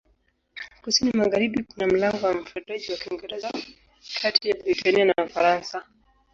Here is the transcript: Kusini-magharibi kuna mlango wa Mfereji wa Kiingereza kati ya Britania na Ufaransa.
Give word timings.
Kusini-magharibi 0.83 1.63
kuna 1.63 1.87
mlango 1.87 2.25
wa 2.27 2.33
Mfereji 2.33 2.91
wa 2.91 2.97
Kiingereza 2.97 3.51
kati 4.21 4.49
ya 4.49 4.55
Britania 4.55 5.05
na 5.05 5.15
Ufaransa. 5.25 5.85